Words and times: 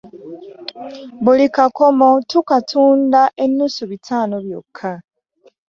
Buli 1.23 1.45
kakomo 1.55 2.09
tukatunda 2.31 3.21
ennusu 3.43 3.81
bitaano 3.91 4.35
byoka. 4.45 4.91